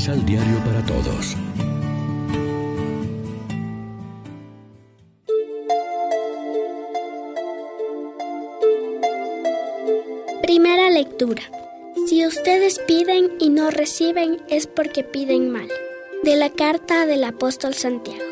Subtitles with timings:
[0.00, 1.36] Misal Diario para Todos.
[10.40, 11.42] Primera lectura.
[12.06, 15.68] Si ustedes piden y no reciben es porque piden mal.
[16.22, 18.24] De la carta del apóstol Santiago.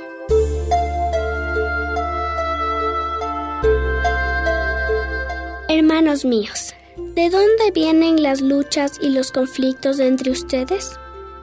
[5.68, 10.98] Hermanos míos, ¿de dónde vienen las luchas y los conflictos entre ustedes?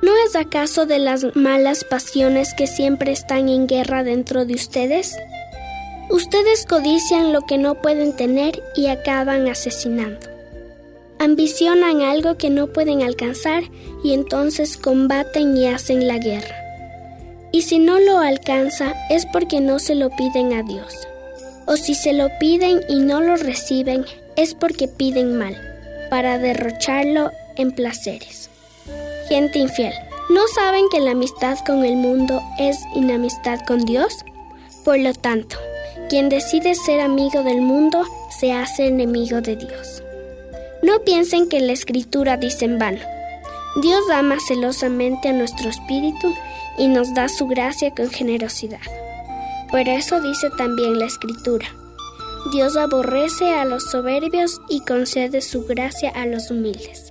[0.06, 5.18] ¿No es acaso de las malas pasiones que siempre están en guerra dentro de ustedes?
[6.12, 10.28] Ustedes codician lo que no pueden tener y acaban asesinando.
[11.18, 13.64] Ambicionan algo que no pueden alcanzar
[14.04, 16.56] y entonces combaten y hacen la guerra.
[17.52, 20.94] Y si no lo alcanza es porque no se lo piden a Dios.
[21.66, 25.58] O si se lo piden y no lo reciben es porque piden mal,
[26.12, 28.52] para derrocharlo en placeres.
[29.28, 29.94] Gente infiel,
[30.30, 34.26] ¿no saben que la amistad con el mundo es inamistad con Dios?
[34.84, 35.58] Por lo tanto,
[36.10, 38.04] quien decide ser amigo del mundo
[38.40, 40.04] se hace enemigo de Dios.
[40.84, 43.00] No piensen que la escritura dice en vano.
[43.82, 46.34] Dios ama celosamente a nuestro espíritu
[46.78, 48.82] y nos da su gracia con generosidad.
[49.72, 51.68] Por eso dice también la escritura.
[52.52, 57.05] Dios aborrece a los soberbios y concede su gracia a los humildes.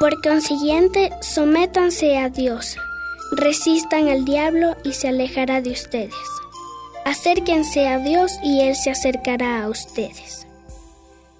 [0.00, 2.76] Por consiguiente, sométanse a Dios,
[3.32, 6.14] resistan al diablo y se alejará de ustedes.
[7.04, 10.46] Acérquense a Dios y Él se acercará a ustedes.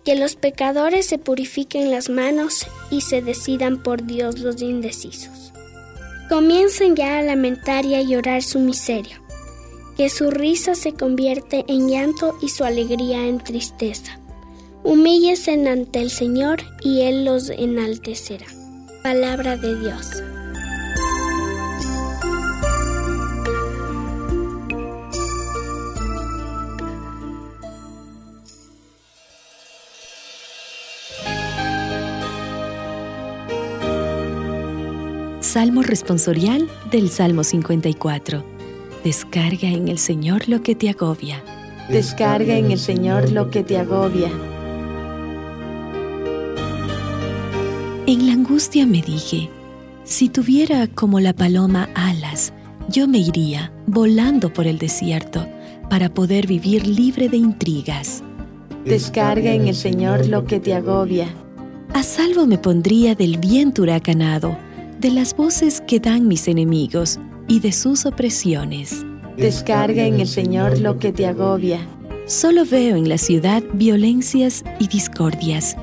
[0.05, 5.53] Que los pecadores se purifiquen las manos y se decidan por Dios los indecisos.
[6.29, 9.23] Comiencen ya a lamentar y a llorar su miseria.
[9.97, 14.19] Que su risa se convierte en llanto y su alegría en tristeza.
[14.85, 18.47] Humíllese ante el Señor y Él los enaltecerá.
[19.03, 20.23] Palabra de Dios.
[35.41, 38.45] Salmo responsorial del Salmo 54.
[39.03, 41.43] Descarga en el Señor lo que te agobia.
[41.89, 44.31] Descarga en el Señor lo que te agobia.
[48.09, 49.51] En la angustia me dije,
[50.05, 52.55] si tuviera como la paloma alas,
[52.89, 55.47] yo me iría volando por el desierto
[55.91, 58.23] para poder vivir libre de intrigas.
[58.87, 61.29] Descarga en el Señor lo que te agobia.
[61.93, 64.57] A salvo me pondría del viento huracanado
[64.99, 69.05] de las voces que dan mis enemigos y de sus opresiones.
[69.37, 71.87] Descarga en el Señor lo que te agobia.
[72.25, 75.77] Solo veo en la ciudad violencias y discordias,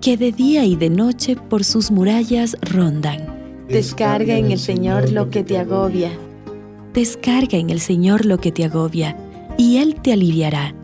[0.00, 3.66] que de día y de noche por sus murallas rondan.
[3.68, 6.10] Descarga en el Señor lo que te agobia.
[6.94, 9.16] Descarga en el Señor lo que te agobia,
[9.58, 10.74] y Él te aliviará.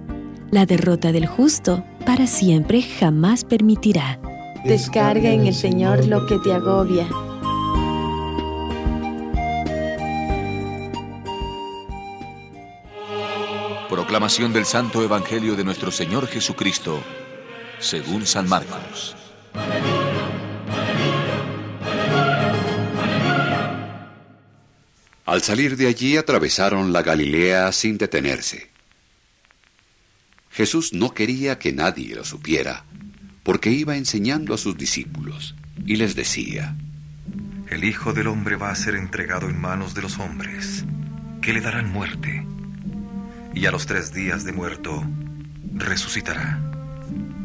[0.51, 4.21] La derrota del justo para siempre jamás permitirá.
[4.65, 7.09] Descarga en el Señor lo que te agobia.
[13.89, 17.01] Proclamación del Santo Evangelio de nuestro Señor Jesucristo,
[17.79, 19.17] según San Marcos.
[25.25, 28.71] Al salir de allí atravesaron la Galilea sin detenerse.
[30.51, 32.85] Jesús no quería que nadie lo supiera,
[33.43, 35.55] porque iba enseñando a sus discípulos,
[35.85, 36.77] y les decía,
[37.69, 40.85] El Hijo del Hombre va a ser entregado en manos de los hombres,
[41.43, 42.47] que le darán muerte
[43.57, 45.03] y a los tres días de muerto
[45.73, 46.66] resucitará.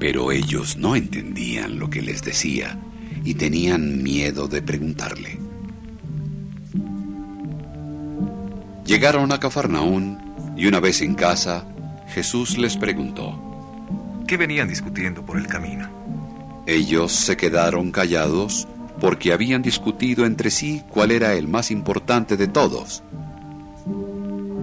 [0.02, 2.76] Pero ellos no entendían lo que les decía
[3.24, 5.38] y tenían miedo de preguntarle.
[8.84, 10.18] Llegaron a Cafarnaún
[10.58, 11.68] y una vez en casa,
[12.08, 13.40] Jesús les preguntó,
[14.28, 15.88] ¿qué venían discutiendo por el camino?
[16.66, 18.68] Ellos se quedaron callados
[19.00, 23.04] porque habían discutido entre sí cuál era el más importante de todos.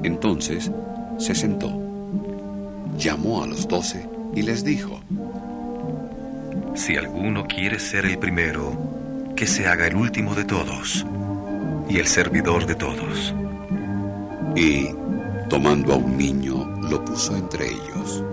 [0.02, 0.72] Entonces
[1.16, 1.70] se sentó,
[2.98, 5.00] llamó a los doce y les dijo,
[6.74, 11.06] Si alguno quiere ser el primero, que se haga el último de todos
[11.88, 13.34] y el servidor de todos.
[14.56, 14.88] Y,
[15.48, 18.24] tomando a un niño, lo puso entre ellos,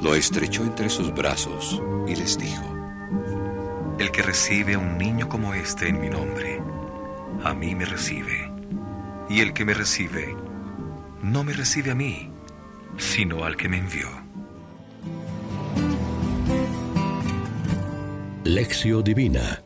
[0.00, 2.64] lo estrechó entre sus brazos y les dijo,
[3.98, 6.62] El que recibe a un niño como este en mi nombre,
[7.44, 8.50] a mí me recibe.
[9.28, 10.34] Y el que me recibe,
[11.22, 12.30] no me recibe a mí,
[12.96, 14.29] sino al que me envió.
[18.44, 19.62] Lección Divina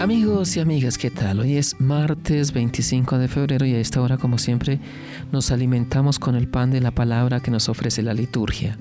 [0.00, 1.38] Amigos y amigas, ¿qué tal?
[1.38, 4.80] Hoy es martes 25 de febrero y a esta hora, como siempre,
[5.30, 8.76] nos alimentamos con el pan de la palabra que nos ofrece la liturgia.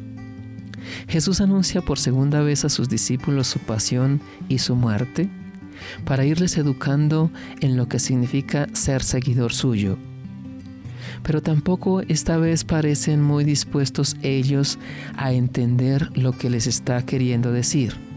[1.08, 4.20] Jesús anuncia por segunda vez a sus discípulos su pasión
[4.50, 5.30] y su muerte
[6.04, 7.30] para irles educando
[7.62, 10.00] en lo que significa ser seguidor suyo.
[11.22, 14.80] Pero tampoco esta vez parecen muy dispuestos ellos
[15.18, 18.13] a entender lo que les está queriendo decir.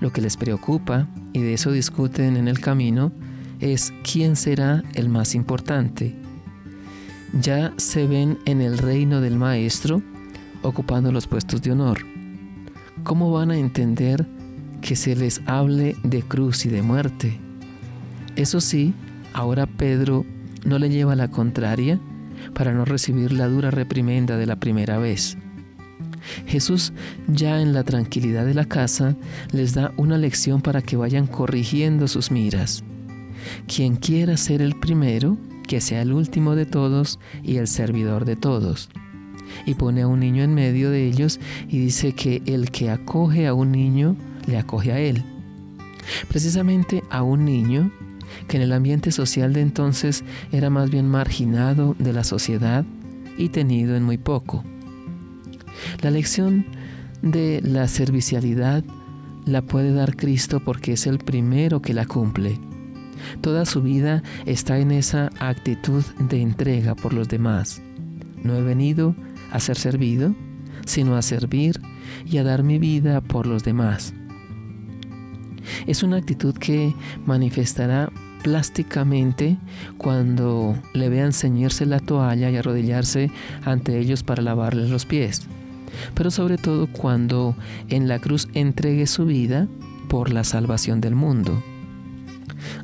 [0.00, 3.12] Lo que les preocupa, y de eso discuten en el camino,
[3.60, 6.14] es quién será el más importante.
[7.40, 10.02] Ya se ven en el reino del Maestro
[10.62, 11.98] ocupando los puestos de honor.
[13.04, 14.26] ¿Cómo van a entender
[14.80, 17.38] que se les hable de cruz y de muerte?
[18.36, 18.94] Eso sí,
[19.32, 20.24] ahora Pedro
[20.64, 22.00] no le lleva la contraria
[22.54, 25.36] para no recibir la dura reprimenda de la primera vez.
[26.46, 26.92] Jesús,
[27.26, 29.16] ya en la tranquilidad de la casa,
[29.52, 32.82] les da una lección para que vayan corrigiendo sus miras.
[33.66, 38.36] Quien quiera ser el primero, que sea el último de todos y el servidor de
[38.36, 38.88] todos.
[39.66, 43.46] Y pone a un niño en medio de ellos y dice que el que acoge
[43.46, 44.16] a un niño,
[44.46, 45.24] le acoge a él.
[46.28, 47.90] Precisamente a un niño
[48.46, 52.84] que en el ambiente social de entonces era más bien marginado de la sociedad
[53.36, 54.64] y tenido en muy poco.
[56.02, 56.66] La lección
[57.22, 58.84] de la servicialidad
[59.44, 62.58] la puede dar Cristo porque es el primero que la cumple.
[63.40, 67.82] Toda su vida está en esa actitud de entrega por los demás.
[68.42, 69.14] No he venido
[69.50, 70.34] a ser servido,
[70.86, 71.80] sino a servir
[72.26, 74.14] y a dar mi vida por los demás.
[75.86, 76.94] Es una actitud que
[77.26, 78.10] manifestará
[78.42, 79.58] plásticamente
[79.96, 83.30] cuando le vean ceñirse la toalla y arrodillarse
[83.64, 85.48] ante ellos para lavarles los pies
[86.14, 87.54] pero sobre todo cuando
[87.88, 89.68] en la cruz entregue su vida
[90.08, 91.62] por la salvación del mundo.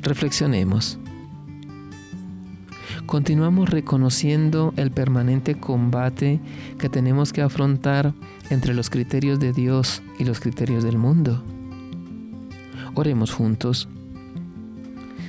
[0.01, 0.99] Reflexionemos.
[3.05, 6.39] Continuamos reconociendo el permanente combate
[6.79, 8.13] que tenemos que afrontar
[8.49, 11.43] entre los criterios de Dios y los criterios del mundo.
[12.95, 13.87] Oremos juntos.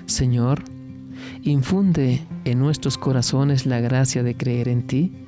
[0.06, 0.62] Señor,
[1.42, 5.25] infunde en nuestros corazones la gracia de creer en ti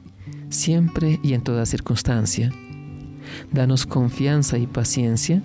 [0.51, 2.53] siempre y en toda circunstancia.
[3.53, 5.43] Danos confianza y paciencia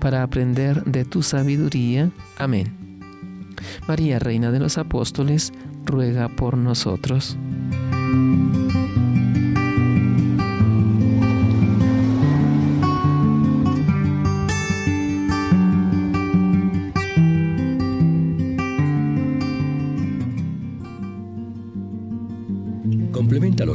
[0.00, 2.10] para aprender de tu sabiduría.
[2.38, 2.72] Amén.
[3.88, 5.52] María, Reina de los Apóstoles,
[5.84, 7.36] ruega por nosotros.